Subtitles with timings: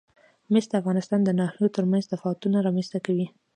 [0.51, 3.27] مس د افغانستان د ناحیو ترمنځ تفاوتونه رامنځ ته کوي.